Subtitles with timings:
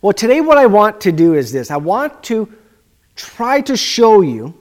[0.00, 2.52] Well, today, what I want to do is this I want to
[3.16, 4.54] try to show you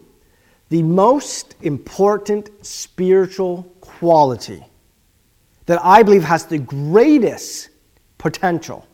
[0.69, 4.65] the most important spiritual quality
[5.67, 7.69] that I believe has the greatest
[8.17, 8.87] potential.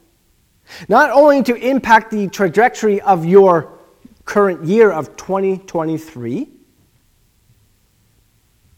[0.87, 3.79] Not only to impact the trajectory of your
[4.25, 6.49] current year of 2023,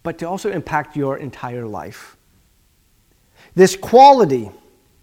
[0.03, 2.15] but to also impact your entire life.
[3.55, 4.51] This quality,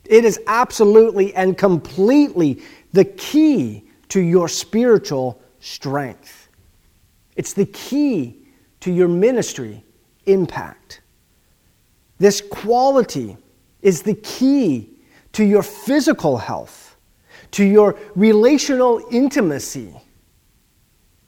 [0.04, 2.62] it is absolutely and completely
[2.92, 6.48] the key to your spiritual strength.
[7.36, 8.46] It's the key
[8.80, 9.84] to your ministry
[10.26, 11.00] impact.
[12.18, 13.36] This quality
[13.80, 14.90] is the key
[15.32, 16.96] to your physical health,
[17.52, 19.94] to your relational intimacy,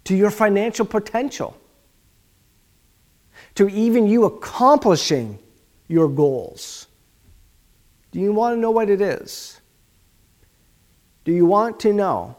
[0.05, 1.57] to your financial potential,
[3.55, 5.39] to even you accomplishing
[5.89, 6.89] your goals.
[8.15, 9.61] Do you want to know what it is?
[11.25, 12.37] Do you want to know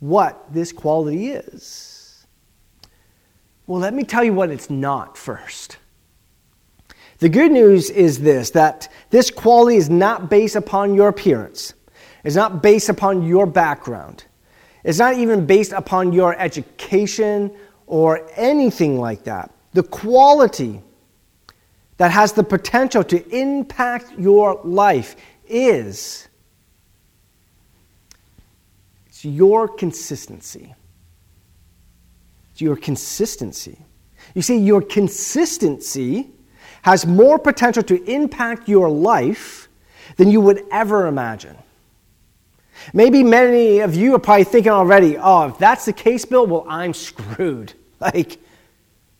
[0.00, 2.26] what this quality is?
[3.68, 5.76] Well, let me tell you what it's not first.
[7.18, 11.74] The good news is this that this quality is not based upon your appearance,
[12.24, 14.24] it's not based upon your background,
[14.82, 19.52] it's not even based upon your education or anything like that.
[19.72, 20.82] The quality
[21.96, 25.16] that has the potential to impact your life
[25.48, 26.28] is
[29.06, 30.74] it's your consistency.
[32.52, 33.78] It's your consistency.
[34.34, 36.30] You see, your consistency
[36.82, 39.68] has more potential to impact your life
[40.16, 41.56] than you would ever imagine.
[42.92, 46.64] Maybe many of you are probably thinking already, oh, if that's the case, Bill, well,
[46.68, 47.72] I'm screwed.
[47.98, 48.38] Like,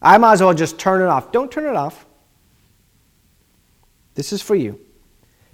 [0.03, 1.33] I might as well just turn it off.
[1.33, 2.06] Don't turn it off.
[4.17, 4.81] This is for you.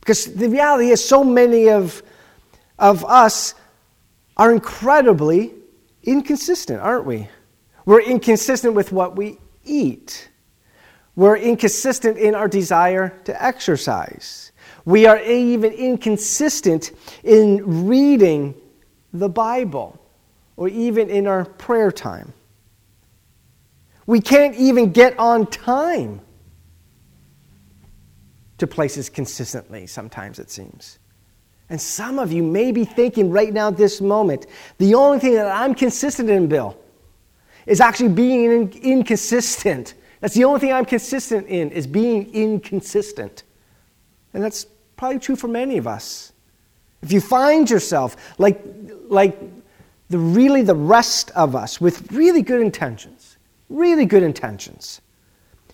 [0.01, 2.03] Because the reality is, so many of,
[2.79, 3.55] of us
[4.37, 5.53] are incredibly
[6.03, 7.29] inconsistent, aren't we?
[7.85, 10.31] We're inconsistent with what we eat.
[11.15, 14.53] We're inconsistent in our desire to exercise.
[14.85, 16.93] We are even inconsistent
[17.23, 18.55] in reading
[19.13, 20.01] the Bible
[20.57, 22.33] or even in our prayer time.
[24.07, 26.21] We can't even get on time
[28.63, 30.99] to places consistently, sometimes it seems.
[31.69, 34.47] And some of you may be thinking right now, this moment,
[34.79, 36.77] the only thing that I'm consistent in, Bill,
[37.67, 43.43] is actually being inconsistent that's the only thing I'm consistent in is being inconsistent.
[44.33, 46.33] And that's probably true for many of us.
[47.03, 48.63] If you find yourself like,
[49.09, 49.37] like
[50.11, 53.37] the, really the rest of us with really good intentions,
[53.69, 55.01] really good intentions,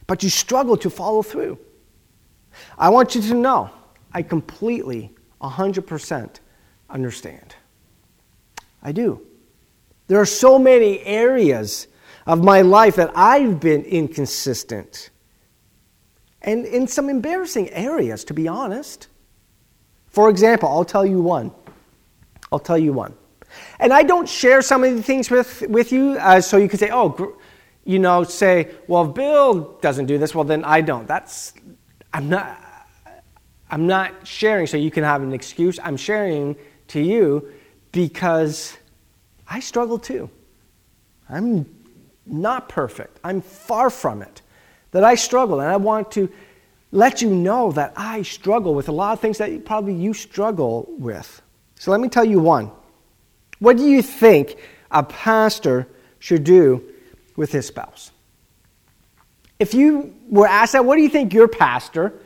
[0.06, 1.58] but you struggle to follow through,
[2.76, 3.70] I want you to know
[4.12, 6.40] I completely, 100%
[6.90, 7.54] understand.
[8.82, 9.26] I do.
[10.06, 11.86] There are so many areas
[12.26, 15.10] of my life that I've been inconsistent.
[16.42, 19.08] And in some embarrassing areas, to be honest.
[20.06, 21.50] For example, I'll tell you one.
[22.50, 23.14] I'll tell you one.
[23.78, 26.78] And I don't share some of the things with, with you uh, so you can
[26.78, 27.36] say, oh,
[27.84, 31.06] you know, say, well, Bill doesn't do this, well, then I don't.
[31.06, 31.54] That's,
[32.12, 32.58] I'm not,
[33.70, 35.78] I'm not sharing so you can have an excuse.
[35.82, 36.56] I'm sharing
[36.88, 37.52] to you
[37.92, 38.76] because
[39.46, 40.30] I struggle too.
[41.28, 41.66] I'm
[42.26, 43.18] not perfect.
[43.24, 44.42] I'm far from it.
[44.92, 46.30] That I struggle, and I want to
[46.92, 50.86] let you know that I struggle with a lot of things that probably you struggle
[50.98, 51.42] with.
[51.74, 52.70] So let me tell you one.
[53.58, 54.56] What do you think
[54.90, 55.86] a pastor
[56.18, 56.82] should do
[57.36, 58.10] with his spouse?
[59.58, 62.20] If you were asked that, what do you think your pastor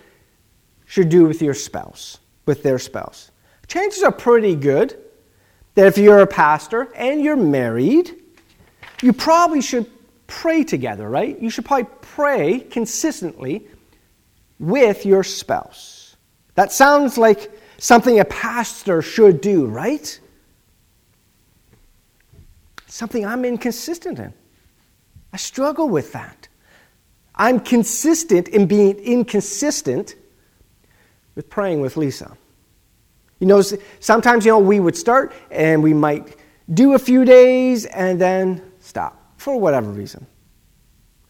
[0.84, 3.30] should do with your spouse, with their spouse?
[3.68, 4.98] Chances are pretty good
[5.74, 8.14] that if you're a pastor and you're married,
[9.00, 9.90] you probably should
[10.26, 11.38] pray together, right?
[11.40, 13.66] You should probably pray consistently
[14.58, 16.16] with your spouse.
[16.54, 20.20] That sounds like something a pastor should do, right?
[22.86, 24.34] Something I'm inconsistent in.
[25.32, 26.41] I struggle with that.
[27.34, 30.16] I'm consistent in being inconsistent
[31.34, 32.36] with praying with Lisa.
[33.40, 33.62] You know,
[34.00, 36.36] sometimes, you know, we would start and we might
[36.72, 40.26] do a few days and then stop for whatever reason.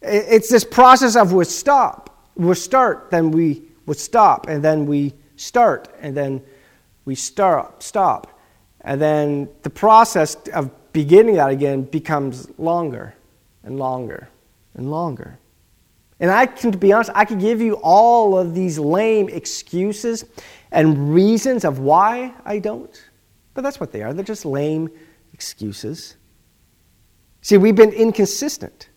[0.02, 5.14] It's this process of we stop, we start, then we would stop, and then we
[5.36, 6.42] start, and then
[7.04, 8.38] we start, stop.
[8.82, 13.14] And then the process of beginning that again becomes longer
[13.62, 14.28] and longer
[14.74, 15.38] and longer.
[16.22, 20.24] And I can, to be honest, I could give you all of these lame excuses
[20.70, 23.02] and reasons of why I don't.
[23.54, 24.14] But that's what they are.
[24.14, 24.88] They're just lame
[25.34, 26.14] excuses.
[27.40, 28.88] See, we've been inconsistent.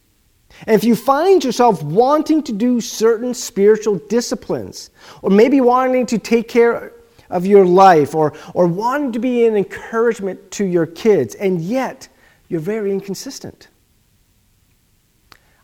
[0.67, 4.91] And if you find yourself wanting to do certain spiritual disciplines,
[5.23, 6.93] or maybe wanting to take care
[7.31, 12.07] of your life, or, or wanting to be an encouragement to your kids, and yet
[12.49, 13.69] you're very inconsistent,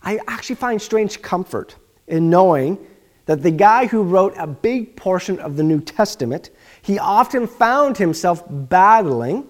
[0.03, 1.75] I actually find strange comfort
[2.07, 2.77] in knowing
[3.25, 6.49] that the guy who wrote a big portion of the New Testament,
[6.81, 9.47] he often found himself battling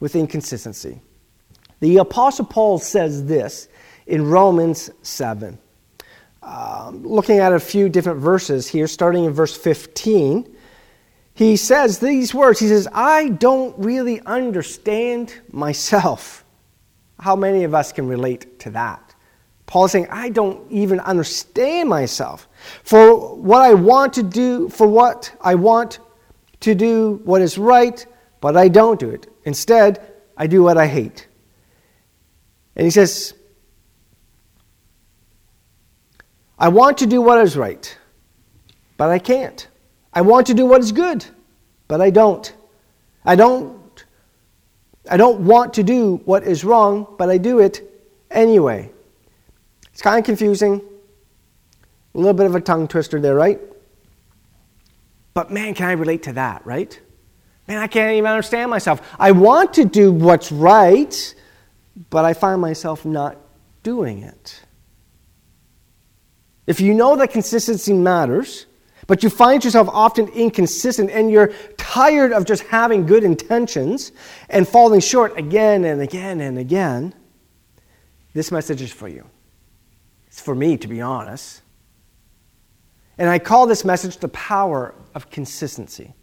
[0.00, 1.00] with inconsistency.
[1.80, 3.68] The Apostle Paul says this
[4.06, 5.58] in Romans 7.
[6.42, 10.54] Um, looking at a few different verses here, starting in verse 15,
[11.34, 16.44] he says these words He says, I don't really understand myself.
[17.18, 19.03] How many of us can relate to that?
[19.74, 22.46] Paul is saying, I don't even understand myself.
[22.84, 25.98] For what I want to do, for what I want
[26.60, 28.06] to do what is right,
[28.40, 29.26] but I don't do it.
[29.42, 30.00] Instead,
[30.36, 31.26] I do what I hate.
[32.76, 33.34] And he says,
[36.56, 37.98] I want to do what is right,
[38.96, 39.66] but I can't.
[40.12, 41.26] I want to do what is good,
[41.88, 42.54] but I don't.
[43.24, 44.04] I don't
[45.10, 47.82] I don't want to do what is wrong, but I do it
[48.30, 48.93] anyway.
[49.94, 50.82] It's kind of confusing.
[52.14, 53.60] A little bit of a tongue twister there, right?
[55.34, 57.00] But man, can I relate to that, right?
[57.68, 59.00] Man, I can't even understand myself.
[59.20, 61.34] I want to do what's right,
[62.10, 63.36] but I find myself not
[63.84, 64.60] doing it.
[66.66, 68.66] If you know that consistency matters,
[69.06, 74.10] but you find yourself often inconsistent and you're tired of just having good intentions
[74.50, 77.14] and falling short again and again and again,
[78.32, 79.24] this message is for you.
[80.42, 81.62] For me, to be honest.
[83.16, 86.14] And I call this message the power of consistency.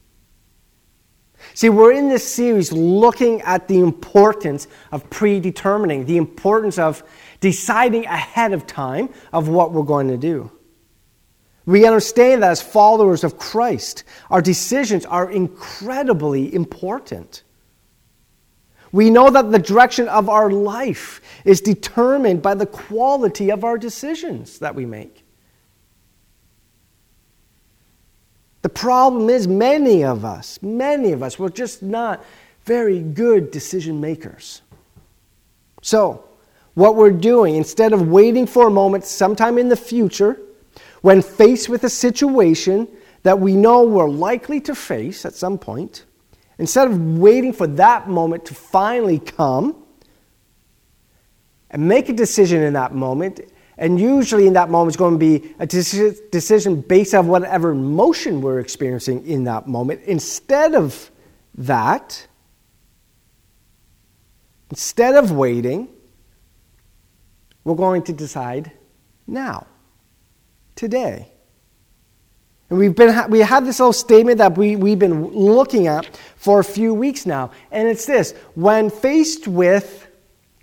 [1.54, 7.04] See, we're in this series looking at the importance of predetermining, the importance of
[7.40, 10.52] deciding ahead of time of what we're going to do.
[11.66, 17.44] We understand that as followers of Christ, our decisions are incredibly important.
[18.92, 23.78] We know that the direction of our life is determined by the quality of our
[23.78, 25.24] decisions that we make.
[28.62, 32.24] The problem is, many of us, many of us, we're just not
[32.64, 34.62] very good decision makers.
[35.82, 36.26] So,
[36.76, 40.40] what we're doing, instead of waiting for a moment sometime in the future,
[41.02, 42.88] when faced with a situation
[43.24, 46.06] that we know we're likely to face at some point,
[46.62, 49.76] instead of waiting for that moment to finally come
[51.72, 53.42] and make a decision in that moment,
[53.80, 58.42] and usually in that moment it's going to be a decision based on whatever emotion
[58.42, 60.02] we're experiencing in that moment.
[60.04, 61.10] Instead of
[61.56, 62.28] that,
[64.70, 65.88] instead of waiting,
[67.64, 68.72] we're going to decide
[69.26, 69.66] now,
[70.76, 71.31] today.
[72.72, 76.62] And we've been, we have this little statement that we, we've been looking at for
[76.62, 77.52] a few weeks now.
[77.70, 80.08] And it's this when faced with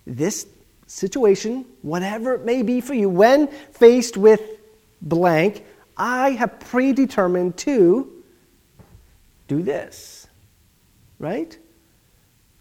[0.06, 0.46] this
[0.86, 4.40] situation, whatever it may be for you, when faced with
[5.02, 5.66] blank,
[5.98, 8.10] I have predetermined to
[9.46, 10.28] do this.
[11.18, 11.58] Right?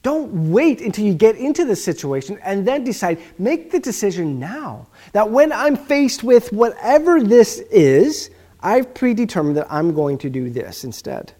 [0.04, 3.20] Don't wait until you get into the situation and then decide.
[3.40, 4.88] Make the decision now.
[5.14, 10.50] That when I'm faced with whatever this is, I've predetermined that I'm going to do
[10.50, 11.34] this instead.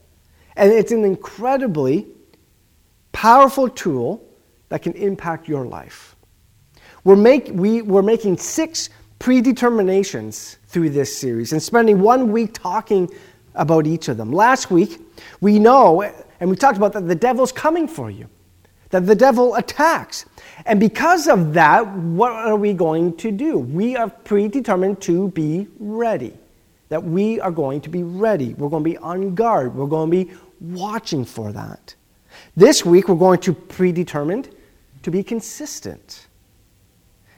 [0.56, 2.08] And it's an incredibly
[3.12, 4.24] powerful tool
[4.70, 6.16] that can impact your life.
[7.04, 13.10] We're, make, we, we're making six predeterminations through this series and spending one week talking
[13.56, 14.32] about each of them.
[14.32, 15.00] Last week,
[15.42, 16.02] we know,
[16.40, 18.30] and we talked about that the devil's coming for you,
[18.90, 20.26] that the devil attacks.
[20.66, 23.58] And because of that, what are we going to do?
[23.58, 26.38] We are predetermined to be ready.
[26.90, 28.54] That we are going to be ready.
[28.54, 29.76] We're going to be on guard.
[29.76, 31.96] We're going to be watching for that.
[32.56, 34.50] This week, we're going to predetermined
[35.04, 36.28] to be consistent.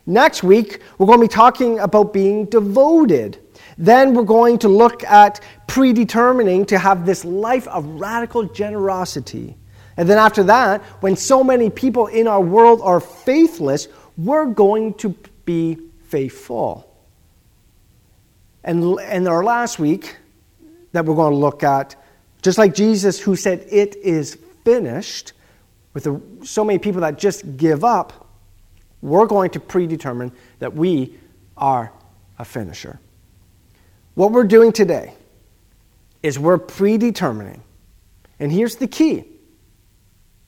[0.05, 3.37] Next week, we're going to be talking about being devoted.
[3.77, 9.55] Then we're going to look at predetermining to have this life of radical generosity.
[9.97, 13.87] And then after that, when so many people in our world are faithless,
[14.17, 15.09] we're going to
[15.45, 16.88] be faithful.
[18.63, 20.17] And, and our last week
[20.91, 21.95] that we're going to look at,
[22.41, 25.33] just like Jesus who said, It is finished,
[25.93, 28.27] with the, so many people that just give up,
[29.01, 31.17] we're going to predetermine that we
[31.57, 31.91] are
[32.37, 32.99] a finisher.
[34.15, 35.13] What we're doing today
[36.21, 37.63] is we're predetermining,
[38.39, 39.25] and here's the key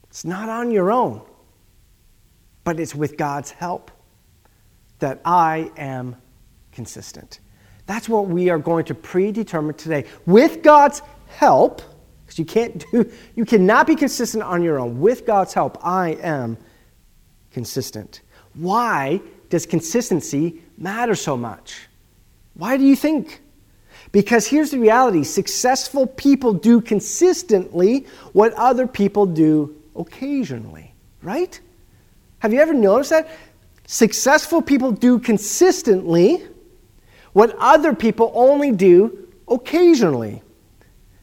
[0.10, 1.22] It's not on your own,
[2.64, 3.92] but it's with God's help
[5.00, 6.16] that I am
[6.72, 7.40] consistent.
[7.86, 10.06] That's what we are going to predetermine today.
[10.26, 11.82] With God's help,
[12.26, 15.00] because you can't do you cannot be consistent on your own.
[15.00, 16.58] With God's help, I am
[17.52, 18.22] consistent.
[18.54, 21.88] Why does consistency matter so much?
[22.54, 23.42] Why do you think?
[24.12, 31.60] Because here's the reality successful people do consistently what other people do occasionally, right?
[32.40, 33.30] Have you ever noticed that?
[33.86, 36.44] Successful people do consistently
[37.34, 40.42] what other people only do occasionally.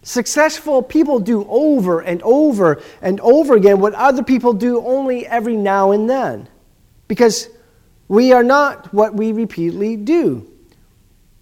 [0.02, 5.56] Successful people do over and over and over again what other people do only every
[5.56, 6.48] now and then.
[7.08, 7.48] Because
[8.06, 10.50] we are not what we repeatedly do.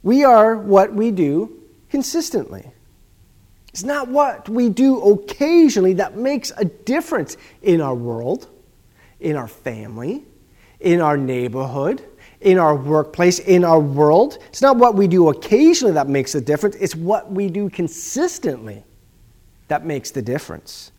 [0.02, 2.70] We are what we do consistently.
[3.68, 8.48] It's not what we do occasionally that makes a difference in our world,
[9.20, 10.24] in our family,
[10.80, 12.02] in our neighborhood,
[12.46, 14.38] in our workplace, in our world.
[14.46, 18.84] It's not what we do occasionally that makes a difference, it's what we do consistently
[19.66, 20.92] that makes the difference.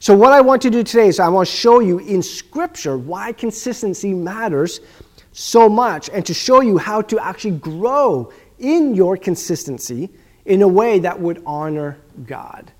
[0.00, 2.98] So, what I want to do today is I want to show you in Scripture
[2.98, 4.80] why consistency matters
[5.30, 10.10] so much and to show you how to actually grow in your consistency
[10.46, 11.96] in a way that would honor
[12.26, 12.72] God.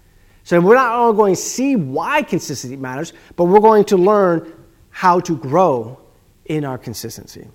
[0.43, 4.53] So, we're not only going to see why consistency matters, but we're going to learn
[4.91, 6.01] how to grow
[6.47, 7.49] in our consistency.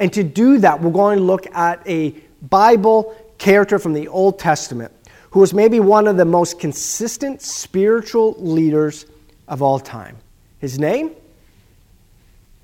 [0.00, 4.38] And to do that, we're going to look at a Bible character from the Old
[4.38, 4.92] Testament
[5.30, 9.06] who was maybe one of the most consistent spiritual leaders
[9.46, 10.16] of all time.
[10.58, 11.12] His name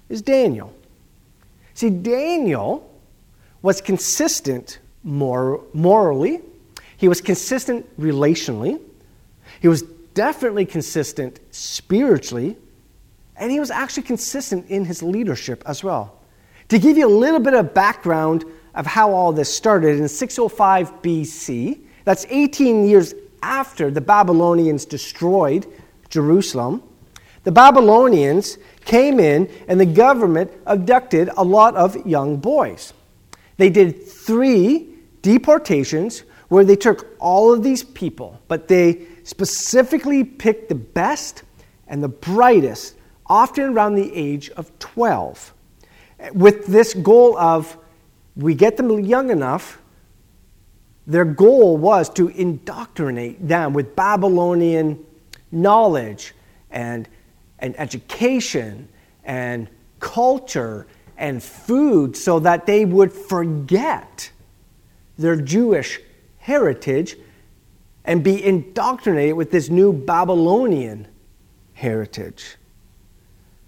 [0.09, 0.75] is Daniel.
[1.75, 2.91] See, Daniel
[3.61, 6.41] was consistent mor- morally,
[6.97, 8.81] he was consistent relationally,
[9.61, 9.83] he was
[10.15, 12.57] definitely consistent spiritually,
[13.37, 16.16] and he was actually consistent in his leadership as well.
[16.69, 18.45] To give you a little bit of background
[18.75, 25.67] of how all this started, in 605 BC, that's 18 years after the Babylonians destroyed
[26.09, 26.83] Jerusalem.
[27.45, 32.93] The Babylonians came in and the government abducted a lot of young boys.
[33.57, 34.89] They did three
[35.23, 41.43] deportations where they took all of these people, but they specifically picked the best
[41.89, 42.95] and the brightest,
[43.27, 45.55] often around the age of 12,
[46.33, 47.77] with this goal of
[48.37, 49.79] we get them young enough
[51.07, 55.05] their goal was to indoctrinate them with Babylonian
[55.53, 56.35] knowledge
[56.71, 57.09] and,
[57.61, 58.89] and education
[59.25, 59.69] and
[60.01, 64.31] culture and food so that they would forget
[65.17, 66.01] their Jewish
[66.39, 67.17] heritage
[68.05, 71.07] and be indoctrinated with this new Babylonian
[71.75, 72.57] heritage.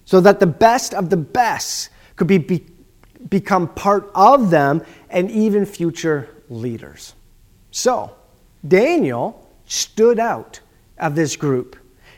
[0.04, 2.66] So that the best of the best could be, be
[3.30, 7.14] become part of them and even future leaders.
[7.70, 8.14] So,
[8.66, 10.60] Daniel stood out
[10.98, 11.76] of this group.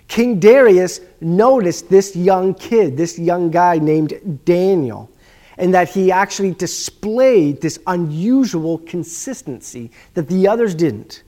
[0.08, 5.10] King Darius noticed this young kid, this young guy named Daniel,
[5.56, 11.22] and that he actually displayed this unusual consistency that the others didn't.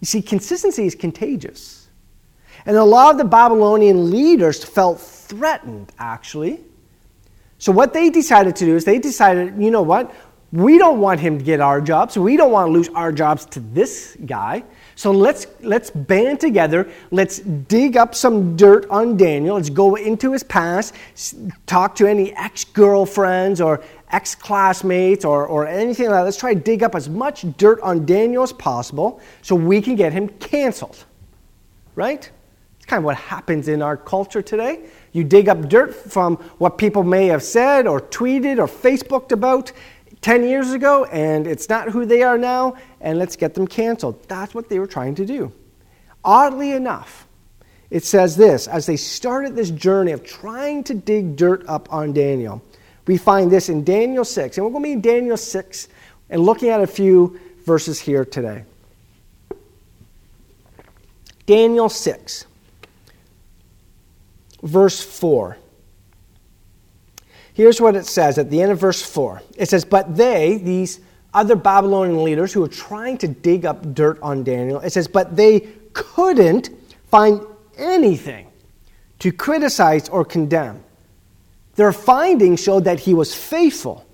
[0.00, 1.88] You see, consistency is contagious.
[2.64, 6.60] And a lot of the Babylonian leaders felt threatened, actually.
[7.58, 10.14] So, what they decided to do is they decided, you know what?
[10.50, 12.16] We don't want him to get our jobs.
[12.16, 14.64] We don't want to lose our jobs to this guy.
[14.94, 16.90] So let's, let's band together.
[17.10, 19.56] Let's dig up some dirt on Daniel.
[19.56, 20.94] Let's go into his past,
[21.66, 26.22] talk to any ex girlfriends or ex classmates or, or anything like that.
[26.22, 29.96] Let's try to dig up as much dirt on Daniel as possible so we can
[29.96, 31.04] get him canceled.
[31.94, 32.30] Right?
[32.78, 34.88] It's kind of what happens in our culture today.
[35.12, 39.72] You dig up dirt from what people may have said or tweeted or Facebooked about
[40.20, 44.22] 10 years ago and it's not who they are now, and let's get them canceled.
[44.28, 45.52] That's what they were trying to do.
[46.24, 47.26] Oddly enough,
[47.90, 52.12] it says this as they started this journey of trying to dig dirt up on
[52.12, 52.62] Daniel,
[53.06, 54.58] we find this in Daniel 6.
[54.58, 55.88] And we're going to be in Daniel 6
[56.28, 58.64] and looking at a few verses here today.
[61.46, 62.44] Daniel 6,
[64.62, 65.56] verse 4.
[67.54, 71.00] Here's what it says at the end of verse 4 it says, But they, these
[71.34, 75.36] other Babylonian leaders who were trying to dig up dirt on Daniel, it says, But
[75.36, 75.60] they
[75.92, 76.70] couldn't
[77.10, 77.40] find
[77.76, 78.50] anything
[79.18, 80.82] to criticize or condemn.
[81.74, 84.06] Their findings showed that he was faithful,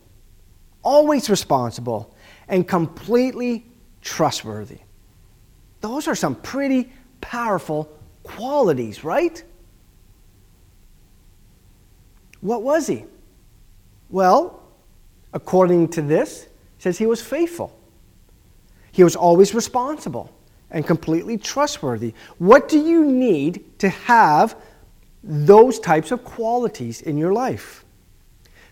[0.83, 2.15] always responsible,
[2.49, 3.67] and completely
[4.01, 4.79] trustworthy.
[5.81, 7.91] Those are some pretty powerful
[8.23, 9.43] qualities, right?
[12.45, 13.07] What was he?
[14.11, 14.63] Well,
[15.33, 16.47] according to this,
[16.79, 17.75] says he was faithful.
[18.93, 20.31] He was always responsible
[20.71, 22.13] and completely trustworthy.
[22.37, 24.57] What do you need to have
[25.23, 27.83] those types of qualities in your life?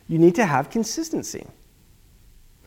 [0.06, 1.46] You need to have consistency.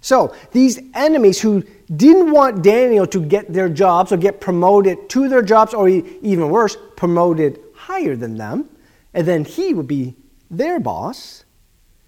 [0.01, 1.63] So, these enemies who
[1.95, 6.49] didn't want Daniel to get their jobs or get promoted to their jobs, or even
[6.49, 8.69] worse, promoted higher than them,
[9.13, 10.15] and then he would be
[10.49, 11.43] their boss,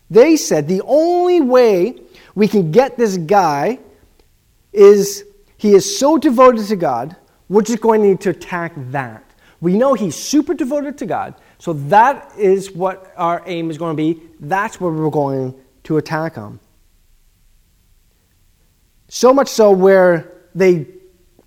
[0.10, 2.00] they said the only way
[2.36, 3.80] we can get this guy
[4.72, 5.26] is
[5.58, 7.16] he is so devoted to God,
[7.50, 9.24] we're just going to need to attack that.
[9.60, 13.96] We know he's super devoted to God, so that is what our aim is going
[13.96, 14.22] to be.
[14.40, 16.60] That's where we're going to attack him.
[19.08, 20.86] So much so where they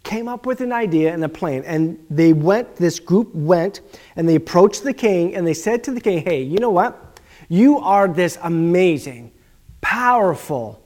[0.03, 1.65] came up with an idea and a plan.
[1.65, 3.81] And they went, this group went,
[4.17, 7.21] and they approached the king and they said to the king, Hey, you know what?
[7.49, 9.33] You are this amazing,
[9.81, 10.83] powerful,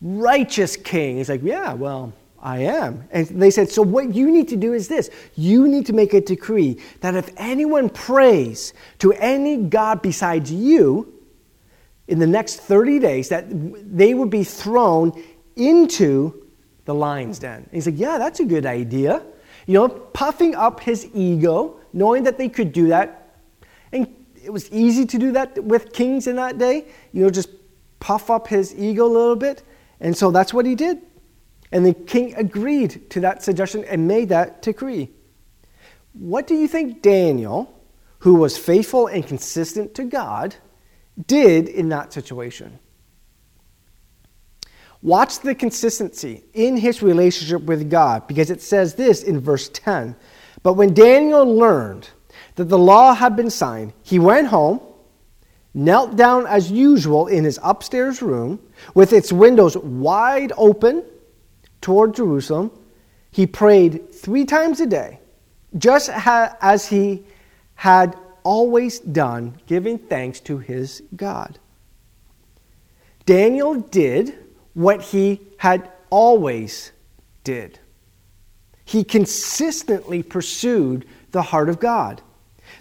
[0.00, 1.16] righteous king.
[1.16, 3.08] He's like, Yeah, well, I am.
[3.10, 6.14] And they said, So what you need to do is this you need to make
[6.14, 11.12] a decree that if anyone prays to any God besides you
[12.06, 15.20] in the next 30 days, that they would be thrown
[15.56, 16.45] into
[16.86, 17.58] the lion's den.
[17.58, 19.22] And he's like, Yeah, that's a good idea.
[19.66, 23.40] You know, puffing up his ego, knowing that they could do that.
[23.92, 27.50] And it was easy to do that with kings in that day, you know, just
[27.98, 29.62] puff up his ego a little bit.
[30.00, 31.02] And so that's what he did.
[31.72, 35.10] And the king agreed to that suggestion and made that decree.
[36.12, 37.74] What do you think Daniel,
[38.20, 40.54] who was faithful and consistent to God,
[41.26, 42.78] did in that situation?
[45.06, 50.16] Watch the consistency in his relationship with God because it says this in verse 10.
[50.64, 52.10] But when Daniel learned
[52.56, 54.80] that the law had been signed, he went home,
[55.74, 58.58] knelt down as usual in his upstairs room
[58.94, 61.04] with its windows wide open
[61.80, 62.72] toward Jerusalem.
[63.30, 65.20] He prayed three times a day,
[65.78, 67.24] just as he
[67.76, 71.60] had always done, giving thanks to his God.
[73.24, 74.45] Daniel did
[74.76, 76.92] what he had always
[77.44, 77.78] did.
[78.84, 82.20] He consistently pursued the heart of God.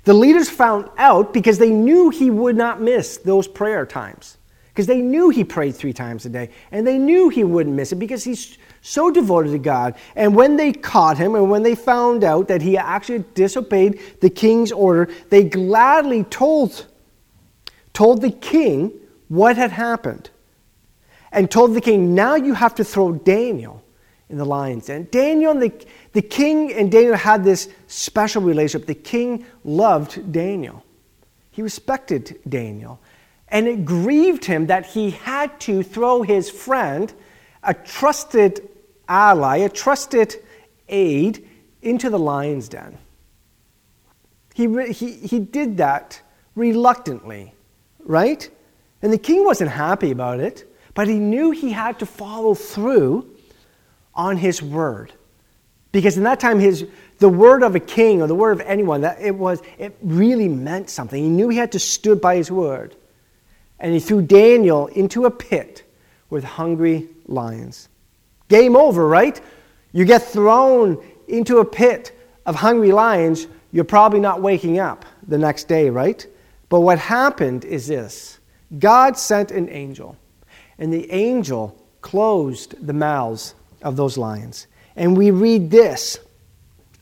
[0.03, 4.38] The leaders found out because they knew he would not miss those prayer times.
[4.67, 6.49] Because they knew he prayed three times a day.
[6.69, 9.95] And they knew he wouldn't miss it because he's so devoted to God.
[10.17, 14.29] And when they caught him and when they found out that he actually disobeyed the
[14.29, 16.88] king's order, they gladly told,
[17.93, 18.91] told the king
[19.29, 20.29] what had happened
[21.36, 23.84] and told the king, Now you have to throw Daniel
[24.30, 25.08] in the lion's den.
[25.12, 28.88] Daniel and the, the king and Daniel had this special relationship.
[28.88, 30.84] The king loved Daniel,
[31.52, 33.00] he respected Daniel.
[33.48, 37.13] And it grieved him that he had to throw his friend,
[37.62, 38.67] a trusted
[39.08, 40.36] ally, a trusted
[40.89, 41.48] aide,
[41.84, 42.98] into the lion's den.
[44.56, 46.19] He, he, he did that
[46.56, 47.54] reluctantly,
[48.04, 48.50] right?
[49.04, 50.67] And the king wasn't happy about it.
[50.95, 53.29] But he knew he had to follow through
[54.15, 55.13] on his word.
[55.91, 56.88] Because in that time, his,
[57.19, 60.47] the word of a king or the word of anyone, that it, was, it really
[60.47, 61.21] meant something.
[61.21, 62.95] He knew he had to stood by his word.
[63.79, 65.84] And he threw Daniel into a pit
[66.29, 67.89] with hungry lions.
[68.47, 69.39] Game over, right?
[69.91, 75.38] You get thrown into a pit of hungry lions, you're probably not waking up the
[75.38, 76.25] next day, right?
[76.69, 78.39] But what happened is this
[78.79, 80.17] God sent an angel
[80.77, 84.67] and the angel closed the mouths of those lions.
[84.95, 86.19] And we read this.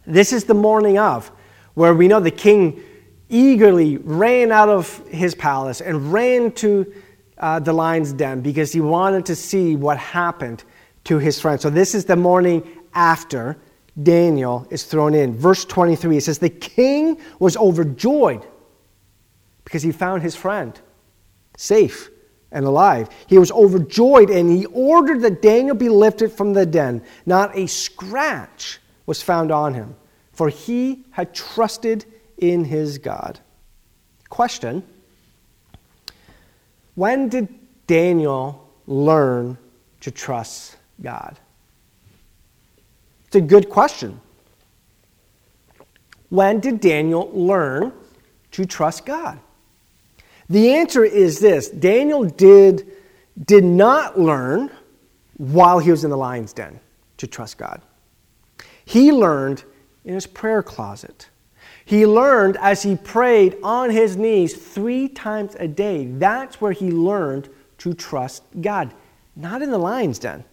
[0.05, 1.31] This is the morning of,
[1.73, 2.81] where we know the king
[3.29, 6.93] eagerly ran out of his palace and ran to
[7.37, 10.63] uh, the lion's den because he wanted to see what happened
[11.05, 11.59] to his friend.
[11.59, 13.57] So this is the morning after
[14.01, 15.35] Daniel is thrown in.
[15.35, 18.45] Verse 23, it says, The king was overjoyed
[19.65, 20.79] because he found his friend
[21.57, 22.09] safe
[22.53, 23.09] and alive.
[23.27, 27.01] He was overjoyed and he ordered that Daniel be lifted from the den.
[27.25, 29.95] Not a scratch was found on him,
[30.31, 32.05] for he had trusted
[32.37, 33.39] in his God.
[34.29, 34.83] Question
[36.95, 37.49] When did
[37.87, 39.57] Daniel learn
[40.01, 41.37] to trust God?
[43.27, 44.21] It's a good question.
[46.29, 47.93] When did Daniel learn
[48.51, 49.39] to trust God?
[50.53, 52.91] The answer is this Daniel did,
[53.43, 54.69] did not learn
[55.37, 56.79] while he was in the lion's den
[57.17, 57.81] to trust God.
[58.85, 59.63] He learned
[60.05, 61.27] in his prayer closet.
[61.85, 66.05] He learned as he prayed on his knees three times a day.
[66.05, 68.93] That's where he learned to trust God,
[69.35, 70.43] not in the lion's den.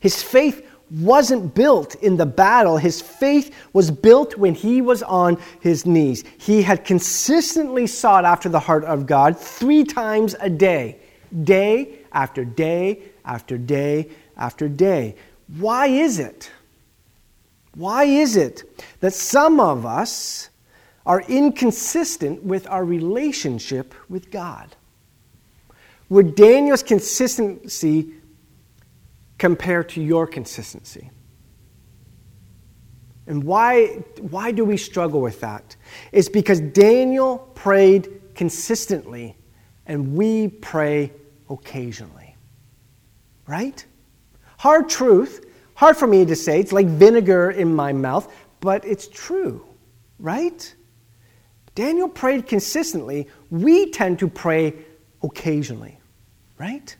[0.00, 2.76] His faith wasn't built in the battle.
[2.76, 6.24] His faith was built when he was on his knees.
[6.38, 10.98] He had consistently sought after the heart of God three times a day,
[11.44, 15.14] day after day after day after day.
[15.58, 16.50] Why is it?
[17.74, 18.64] Why is it
[19.00, 20.50] that some of us
[21.06, 24.74] are inconsistent with our relationship with God?
[26.08, 28.12] Would Daniel's consistency
[29.40, 31.10] compare to your consistency?
[33.26, 33.86] And why,
[34.20, 35.76] why do we struggle with that?
[36.12, 39.36] It's because Daniel prayed consistently
[39.86, 41.12] and we pray
[41.48, 42.36] occasionally.
[43.46, 43.84] Right?
[44.58, 46.60] Hard truth, hard for me to say.
[46.60, 49.66] It's like vinegar in my mouth, but it's true.
[50.18, 50.74] Right?
[51.74, 53.26] Daniel prayed consistently.
[53.48, 54.74] We tend to pray
[55.22, 55.98] occasionally.
[56.58, 56.94] Right?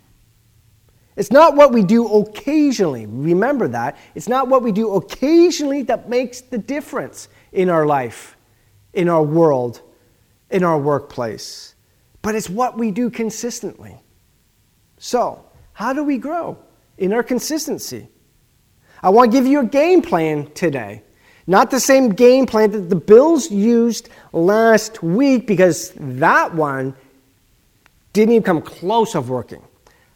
[1.20, 3.04] It's not what we do occasionally.
[3.04, 3.98] Remember that.
[4.14, 8.38] It's not what we do occasionally that makes the difference in our life,
[8.94, 9.82] in our world,
[10.50, 11.74] in our workplace.
[12.22, 13.96] But it's what we do consistently.
[14.96, 16.56] So, how do we grow
[16.96, 18.08] in our consistency?
[19.02, 21.02] I want to give you a game plan today.
[21.46, 26.96] Not the same game plan that the Bills used last week because that one
[28.14, 29.62] didn't even come close of working.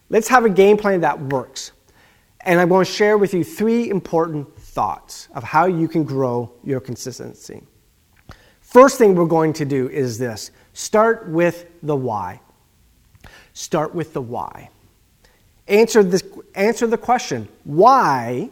[0.09, 1.73] Let's have a game plan that works.
[2.41, 6.53] And I'm going to share with you three important thoughts of how you can grow
[6.63, 7.63] your consistency.
[8.61, 12.41] First thing we're going to do is this start with the why.
[13.55, 14.69] Start with the why.
[15.69, 16.23] Answer, this,
[16.55, 18.51] answer the question why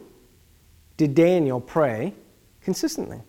[0.97, 2.13] did Daniel pray
[2.61, 3.21] consistently?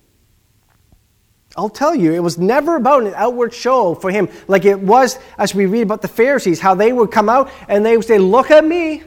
[1.57, 5.19] I'll tell you, it was never about an outward show for him, like it was
[5.39, 8.19] as we read about the Pharisees, how they would come out and they would say,
[8.19, 9.05] Look at me,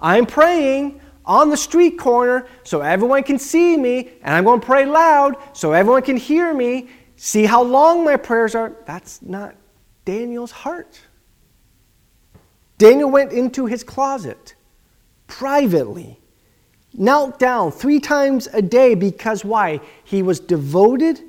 [0.00, 4.66] I'm praying on the street corner so everyone can see me, and I'm going to
[4.66, 6.88] pray loud so everyone can hear me.
[7.16, 8.76] See how long my prayers are.
[8.84, 9.56] That's not
[10.04, 11.00] Daniel's heart.
[12.78, 14.54] Daniel went into his closet
[15.26, 16.20] privately,
[16.92, 19.80] knelt down three times a day because why?
[20.04, 21.22] He was devoted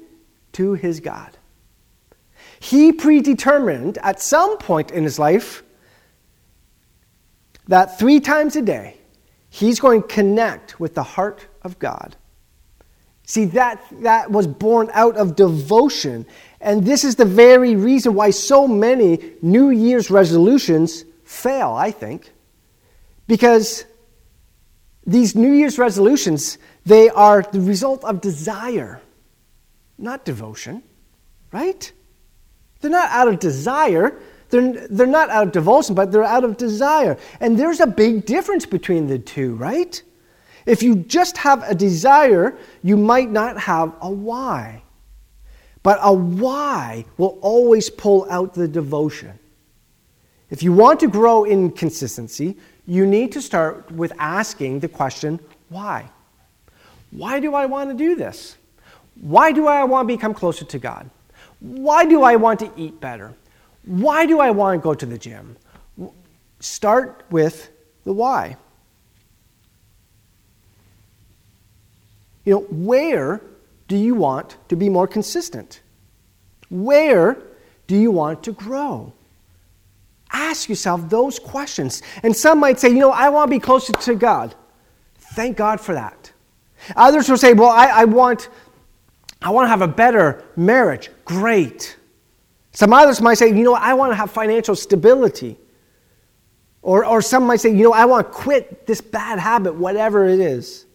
[0.58, 1.38] to his God.
[2.60, 5.64] He predetermined at some point in his life
[7.68, 8.98] that three times a day
[9.50, 12.16] he's going to connect with the heart of God.
[13.24, 16.26] See, that, that was born out of devotion.
[16.60, 22.32] And this is the very reason why so many New Year's resolutions fail, I think.
[23.28, 23.86] Because
[25.06, 29.02] these New Year's resolutions, they are the result of desire
[29.98, 30.84] not devotion,
[31.52, 31.92] right?
[32.80, 34.20] They're not out of desire.
[34.50, 37.18] They're, they're not out of devotion, but they're out of desire.
[37.40, 40.02] And there's a big difference between the two, right?
[40.66, 44.84] If you just have a desire, you might not have a why.
[45.82, 49.40] But a why will always pull out the devotion.
[50.50, 55.40] If you want to grow in consistency, you need to start with asking the question,
[55.70, 56.10] why?
[57.12, 58.58] Why do I want to do this?
[59.22, 61.10] Why do I want to become closer to God?
[61.60, 63.34] Why do I want to eat better?
[63.86, 65.58] Why do I want to go to the gym?
[66.60, 67.70] Start with
[68.04, 68.58] the why.
[72.46, 73.42] You know, where
[73.88, 75.82] do you want to be more consistent?
[76.70, 77.38] Where
[77.88, 79.14] do you want to grow?
[80.32, 82.02] Ask yourself those questions.
[82.24, 84.56] And some might say, you know, I want to be closer to God.
[85.18, 86.32] Thank God for that.
[86.96, 88.50] Others will say, well, I, I want
[89.42, 91.10] I want to have a better marriage.
[91.26, 91.98] Great.
[92.72, 95.58] Some others might say, you know, I want to have financial stability.
[96.82, 100.26] Or, or some might say, you know, I want to quit this bad habit, whatever
[100.28, 100.86] it is.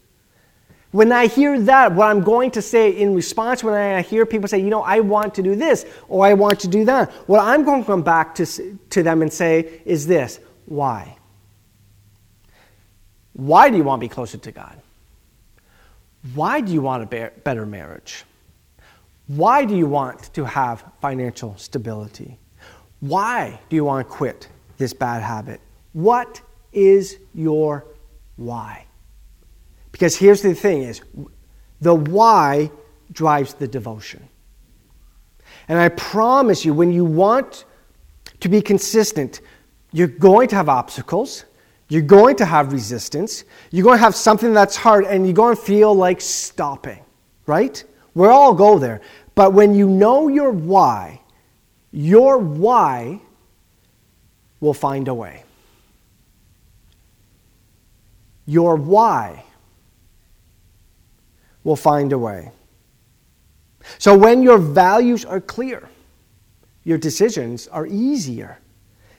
[0.90, 4.46] When I hear that, what I'm going to say in response when I hear people
[4.46, 7.40] say, you know, I want to do this or I want to do that, what
[7.40, 11.16] I'm going to come back to, to them and say is this why?
[13.32, 14.78] Why do you want to be closer to God?
[16.34, 18.24] Why do you want a better marriage?
[19.26, 22.38] Why do you want to have financial stability?
[23.00, 25.60] Why do you want to quit this bad habit?
[25.92, 26.40] What
[26.72, 27.86] is your
[28.36, 28.86] why?
[29.90, 31.02] Because here's the thing is
[31.80, 32.70] the why
[33.12, 34.28] drives the devotion.
[35.68, 37.64] And I promise you when you want
[38.40, 39.40] to be consistent,
[39.92, 41.44] you're going to have obstacles,
[41.88, 45.54] you're going to have resistance, you're going to have something that's hard and you're going
[45.54, 47.04] to feel like stopping,
[47.46, 47.84] right?
[48.14, 49.00] We all go there.
[49.34, 51.20] But when you know your why,
[51.90, 53.20] your why
[54.60, 55.44] will find a way.
[58.46, 59.44] Your why
[61.64, 62.50] will find a way.
[63.98, 65.88] So when your values are clear,
[66.84, 68.58] your decisions are easier.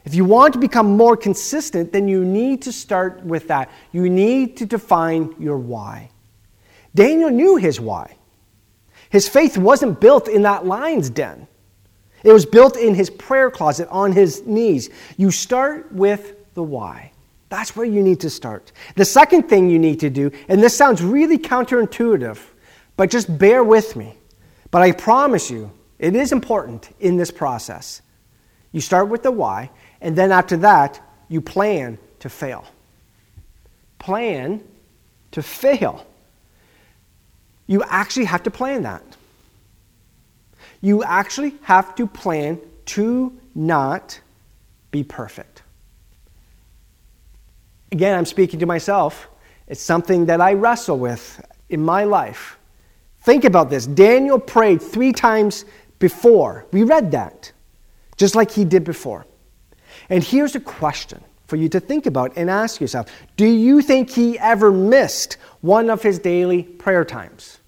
[0.06, 3.72] If you want to become more consistent, then you need to start with that.
[3.92, 6.10] You need to define your why.
[6.94, 8.18] Daniel knew his why.
[9.14, 11.48] His faith wasn't built in that lion's den,
[12.24, 14.90] it was built in his prayer closet on his knees.
[15.18, 17.12] You start with the why.
[17.50, 18.72] That's where you need to start.
[18.96, 22.40] The second thing you need to do, and this sounds really counterintuitive,
[22.98, 24.16] but just bear with me.
[24.72, 28.02] But I promise you, it is important in this process.
[28.72, 29.70] You start with the why,
[30.02, 31.00] and then after that,
[31.30, 32.66] you plan to fail.
[34.00, 34.64] Plan
[35.34, 36.04] to fail.
[37.68, 39.04] You actually have to plan that.
[40.82, 44.20] You actually have to plan to not
[44.92, 45.64] be perfect.
[47.92, 49.30] Again, I'm speaking to myself.
[49.68, 52.58] It's something that I wrestle with in my life.
[53.22, 53.86] Think about this.
[53.86, 55.66] Daniel prayed three times
[56.00, 56.66] before.
[56.74, 57.52] We read that,
[58.18, 59.26] just like he did before.
[60.10, 64.10] And here's a question for you to think about and ask yourself Do you think
[64.10, 67.60] he ever missed one of his daily prayer times?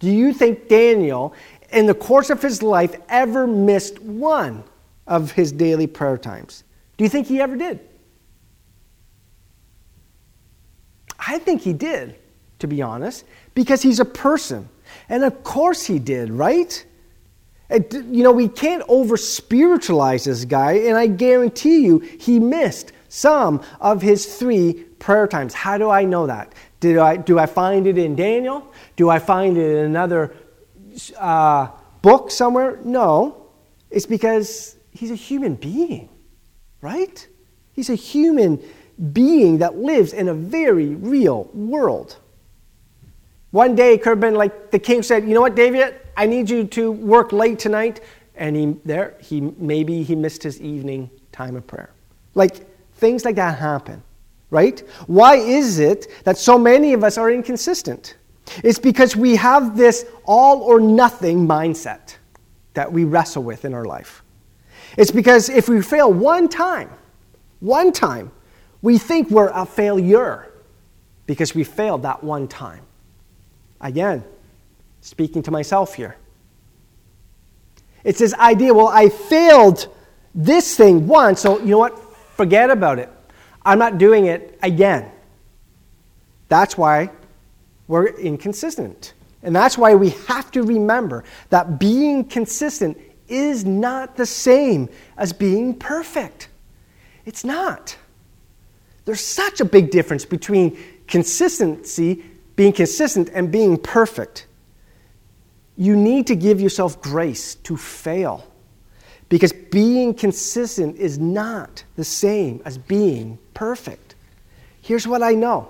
[0.00, 1.32] Do you think Daniel,
[1.70, 4.64] in the course of his life, ever missed one
[5.06, 6.64] of his daily prayer times?
[6.96, 7.78] Do you think he ever did?
[11.16, 12.16] I think he did,
[12.58, 14.68] to be honest, because he's a person.
[15.08, 16.84] And of course he did, right?
[17.70, 23.62] You know, we can't over spiritualize this guy, and I guarantee you he missed some
[23.80, 25.54] of his three prayer times.
[25.54, 26.52] How do I know that?
[26.80, 28.72] Did I, do I find it in Daniel?
[28.96, 30.34] Do I find it in another
[31.18, 31.68] uh,
[32.02, 32.78] book somewhere?
[32.84, 33.46] No.
[33.90, 36.08] It's because he's a human being,
[36.80, 37.26] right?
[37.72, 38.62] He's a human
[39.12, 42.16] being that lives in a very real world.
[43.50, 45.94] One day, it could have been like the king said, You know what, David?
[46.16, 48.00] I need you to work late tonight.
[48.34, 51.90] And he, there, he, maybe he missed his evening time of prayer.
[52.34, 52.66] Like,
[52.96, 54.02] things like that happen,
[54.50, 54.80] right?
[55.06, 58.16] Why is it that so many of us are inconsistent?
[58.62, 62.16] It's because we have this all or nothing mindset
[62.74, 64.22] that we wrestle with in our life.
[64.96, 66.90] It's because if we fail one time,
[67.60, 68.30] one time,
[68.82, 70.52] we think we're a failure
[71.26, 72.82] because we failed that one time.
[73.80, 74.24] Again,
[75.00, 76.16] speaking to myself here.
[78.04, 79.88] It's this idea well, I failed
[80.34, 82.05] this thing once, so you know what?
[82.36, 83.10] Forget about it.
[83.64, 85.10] I'm not doing it again.
[86.48, 87.10] That's why
[87.88, 89.14] we're inconsistent.
[89.42, 95.32] And that's why we have to remember that being consistent is not the same as
[95.32, 96.48] being perfect.
[97.24, 97.96] It's not.
[99.04, 104.46] There's such a big difference between consistency being consistent and being perfect.
[105.76, 108.46] You need to give yourself grace to fail
[109.28, 114.14] because being consistent is not the same as being perfect.
[114.80, 115.68] Here's what I know.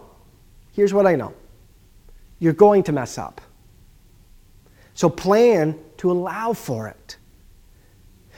[0.73, 1.33] Here's what I know.
[2.39, 3.41] You're going to mess up.
[4.95, 7.17] So plan to allow for it.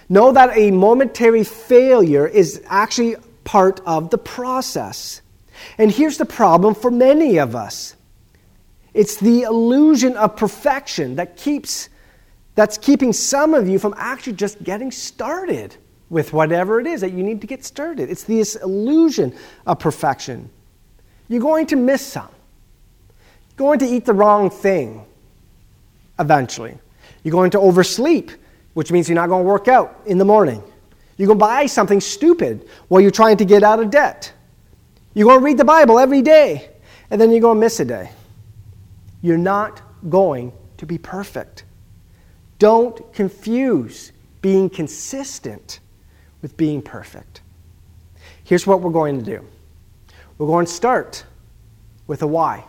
[0.09, 5.21] Know that a momentary failure is actually part of the process.
[5.77, 7.97] And here's the problem for many of us
[8.95, 11.89] it's the illusion of perfection that keeps
[12.59, 15.77] that's keeping some of you from actually just getting started
[16.11, 18.11] with whatever it is that you need to get started.
[18.11, 19.33] It's this illusion
[19.65, 20.51] of perfection.
[21.29, 22.29] You're going to miss some.
[23.51, 25.05] You're going to eat the wrong thing
[26.19, 26.77] eventually.
[27.23, 28.33] You're going to oversleep,
[28.75, 30.61] which means you're not going to work out in the morning.
[31.17, 34.33] You're going to buy something stupid while you're trying to get out of debt.
[35.15, 36.71] You're going to read the Bible every day,
[37.09, 38.11] and then you're going to miss a day.
[39.23, 41.63] You're not going to be perfect.
[42.59, 45.81] Don't confuse being consistent
[46.43, 47.41] with being perfect.
[48.45, 49.45] Here's what we're going to do
[50.39, 51.25] we're going to start
[52.07, 52.65] with a why.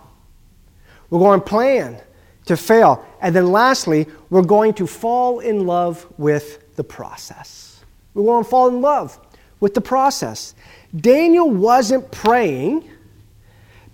[1.10, 2.00] We're going to plan
[2.46, 3.06] to fail.
[3.22, 7.84] And then lastly, we're going to fall in love with the process.
[8.14, 9.20] We're going to fall in love
[9.60, 10.56] with the process.
[10.96, 12.90] Daniel wasn't praying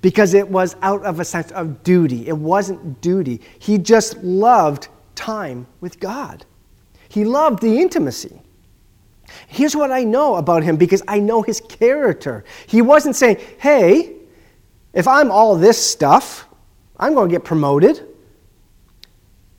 [0.01, 2.27] because it was out of a sense of duty.
[2.27, 3.41] It wasn't duty.
[3.59, 6.45] He just loved time with God,
[7.09, 8.41] he loved the intimacy.
[9.47, 12.43] Here's what I know about him because I know his character.
[12.67, 14.13] He wasn't saying, hey,
[14.93, 16.47] if I'm all this stuff,
[16.97, 18.07] I'm going to get promoted.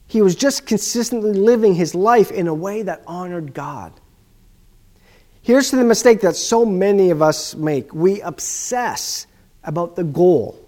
[0.06, 3.92] He was just consistently living his life in a way that honored God.
[5.42, 9.26] Here's the mistake that so many of us make we obsess
[9.62, 10.58] about the goal,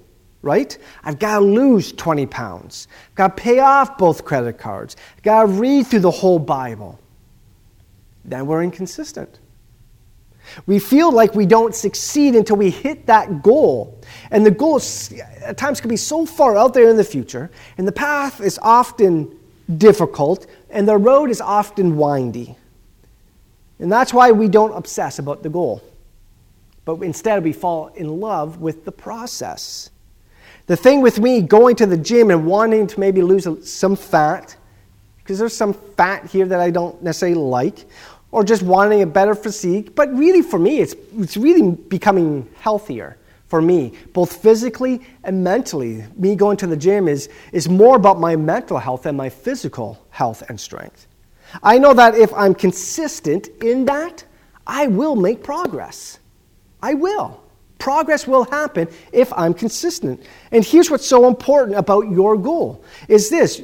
[0.48, 0.78] right?
[1.04, 5.22] I've got to lose 20 pounds, I've got to pay off both credit cards, I've
[5.22, 6.98] got to read through the whole Bible.
[8.24, 9.38] Then we're inconsistent.
[10.66, 14.00] We feel like we don't succeed until we hit that goal.
[14.30, 14.80] And the goal
[15.42, 18.58] at times can be so far out there in the future, and the path is
[18.62, 19.38] often
[19.76, 22.56] difficult, and the road is often windy.
[23.78, 25.82] And that's why we don't obsess about the goal,
[26.84, 29.90] but instead we fall in love with the process.
[30.68, 34.54] The thing with me going to the gym and wanting to maybe lose some fat,
[35.16, 37.86] because there's some fat here that I don't necessarily like,
[38.30, 39.94] or just wanting a better physique.
[39.94, 46.04] But really, for me, it's, it's really becoming healthier for me, both physically and mentally.
[46.16, 50.04] Me going to the gym is, is more about my mental health than my physical
[50.10, 51.06] health and strength.
[51.62, 54.22] I know that if I'm consistent in that,
[54.66, 56.18] I will make progress.
[56.82, 57.42] I will.
[57.88, 60.22] Progress will happen if I'm consistent.
[60.52, 63.62] And here's what's so important about your goal is this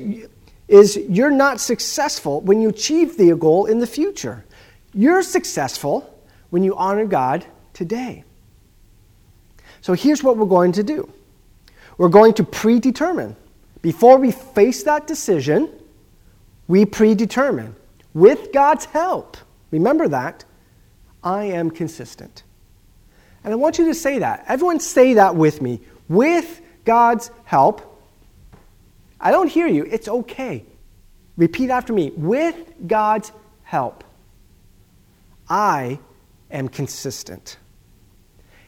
[0.67, 4.43] is you're not successful when you achieve the goal in the future.
[4.95, 8.25] You're successful when you honor God today.
[9.83, 11.07] So here's what we're going to do
[11.99, 13.37] we're going to predetermine.
[13.83, 15.71] Before we face that decision,
[16.67, 17.77] we predetermine.
[18.15, 19.37] With God's help,
[19.71, 20.47] remember that,
[21.23, 22.43] I am consistent.
[23.44, 24.44] And I want you to say that.
[24.48, 25.80] Everyone say that with me.
[26.09, 28.00] With God's help,
[29.20, 29.85] I don't hear you.
[29.85, 30.64] It's okay.
[31.37, 32.11] Repeat after me.
[32.16, 34.02] With God's help,
[35.48, 35.98] I
[36.50, 37.59] am consistent.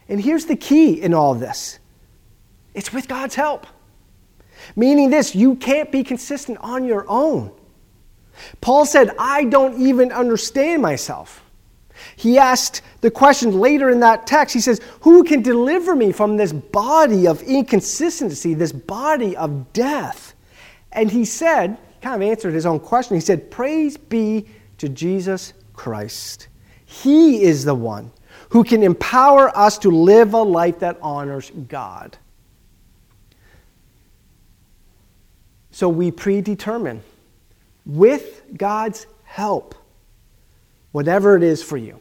[0.09, 1.79] And here's the key in all this
[2.73, 3.65] it's with God's help.
[4.75, 7.51] Meaning this, you can't be consistent on your own.
[8.61, 11.43] Paul said, I don't even understand myself.
[12.15, 14.53] He asked the question later in that text.
[14.53, 20.33] He says, Who can deliver me from this body of inconsistency, this body of death?
[20.91, 23.15] And he said, kind of answered his own question.
[23.15, 26.47] He said, Praise be to Jesus Christ.
[26.85, 28.11] He is the one
[28.49, 32.17] who can empower us to live a life that honors God.
[35.71, 37.03] So we predetermine
[37.85, 39.75] with God's help
[40.97, 41.99] whatever it is for you.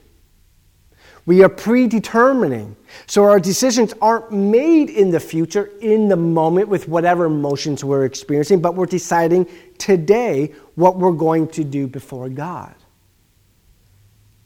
[1.26, 2.76] We are predetermining.
[3.06, 8.06] So our decisions aren't made in the future, in the moment, with whatever emotions we're
[8.06, 12.74] experiencing, but we're deciding today what we're going to do before God.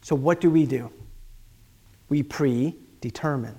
[0.02, 0.90] So, what do we do?
[2.08, 3.54] We predetermine.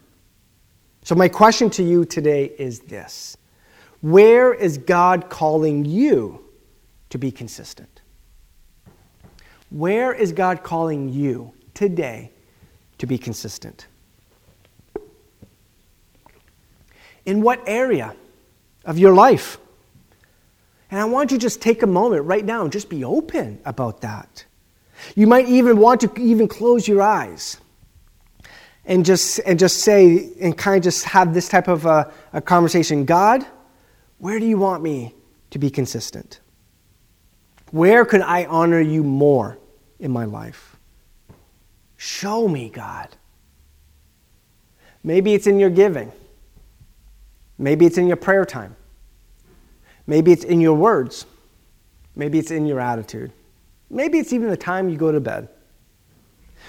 [1.03, 3.37] So, my question to you today is this
[4.01, 6.43] Where is God calling you
[7.11, 8.00] to be consistent?
[9.71, 12.31] Where is God calling you today
[12.97, 13.87] to be consistent?
[17.25, 18.13] In what area
[18.83, 19.57] of your life?
[20.91, 23.59] And I want you to just take a moment right now and just be open
[23.63, 24.43] about that.
[25.15, 27.57] You might even want to even close your eyes
[28.85, 32.41] and just, and just say, and kind of just have this type of a, a
[32.41, 33.45] conversation God,
[34.17, 35.15] where do you want me
[35.51, 36.41] to be consistent?
[37.71, 39.57] Where could I honor you more
[40.01, 40.75] in my life?
[41.95, 43.07] Show me, God.
[45.03, 46.11] Maybe it's in your giving.
[47.57, 48.75] Maybe it's in your prayer time.
[50.07, 51.25] Maybe it's in your words.
[52.15, 53.31] Maybe it's in your attitude.
[53.89, 55.47] Maybe it's even the time you go to bed.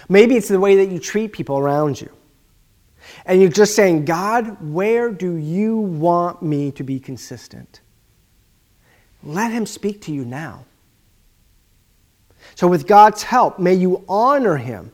[0.09, 2.11] Maybe it's the way that you treat people around you.
[3.25, 7.81] And you're just saying, God, where do you want me to be consistent?
[9.23, 10.64] Let Him speak to you now.
[12.55, 14.92] So, with God's help, may you honor Him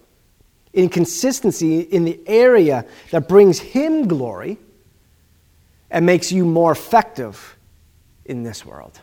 [0.73, 4.59] in consistency in the area that brings Him glory
[5.91, 7.57] and makes you more effective
[8.25, 9.01] in this world.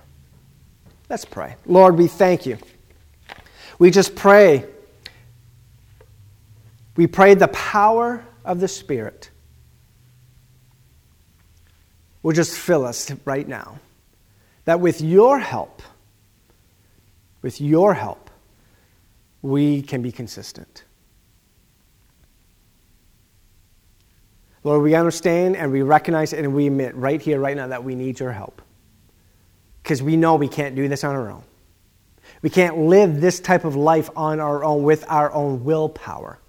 [1.10, 1.56] Let's pray.
[1.66, 2.58] Lord, we thank you.
[3.78, 4.66] We just pray.
[6.96, 9.30] We pray the power of the Spirit
[12.26, 13.80] will just fill us right now.
[14.64, 15.84] That with your help,
[17.44, 18.25] with your help,
[19.46, 20.84] we can be consistent.
[24.64, 27.94] Lord, we understand and we recognize and we admit right here, right now, that we
[27.94, 28.64] need your help.
[29.84, 31.44] Because we know we can't do this on our own.
[32.42, 36.40] We can't live this type of life on our own with our own willpower.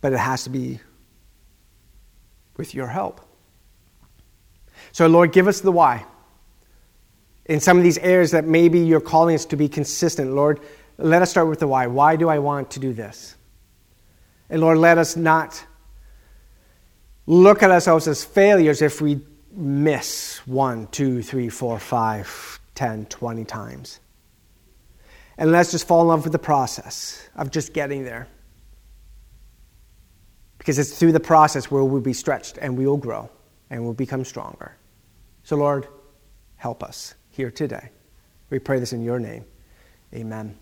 [0.00, 0.78] But it has to be
[2.56, 3.20] with your help.
[4.92, 6.06] So, Lord, give us the why.
[7.46, 10.60] In some of these areas that maybe you're calling us to be consistent, Lord,
[11.02, 11.86] let us start with the why.
[11.86, 13.36] Why do I want to do this?
[14.48, 15.64] And Lord, let us not
[17.26, 19.20] look at ourselves as failures if we
[19.52, 24.00] miss one, two, three, four, five, ten, twenty times.
[25.38, 28.28] And let's just fall in love with the process of just getting there.
[30.58, 33.30] Because it's through the process where we'll be stretched and we will grow
[33.70, 34.76] and we'll become stronger.
[35.42, 35.88] So, Lord,
[36.56, 37.88] help us here today.
[38.50, 39.44] We pray this in your name.
[40.12, 40.58] Amen.